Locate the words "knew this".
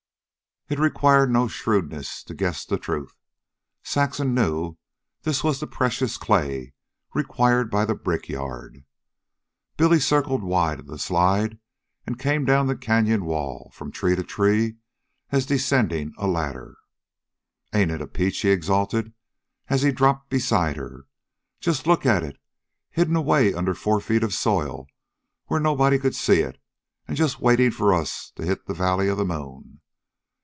4.33-5.43